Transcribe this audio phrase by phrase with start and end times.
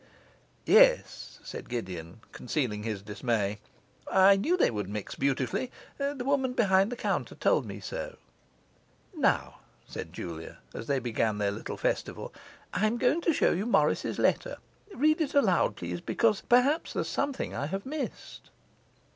[0.65, 3.59] 'Yes,' said Gideon, concealing his dismay,
[4.11, 8.17] 'I knew they would mix beautifully; the woman behind the counter told me so.'
[9.13, 12.33] 'Now,' said Julia, as they began their little festival,
[12.73, 14.57] 'I am going to show you Morris's letter;
[14.95, 18.49] read it aloud, please; perhaps there's something I have missed.